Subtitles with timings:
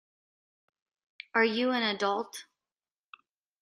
[1.35, 2.45] Are you an adult?